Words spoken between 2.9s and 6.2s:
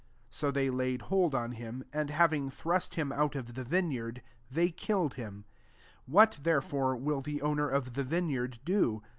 him out of the vineyard, they killed him, 9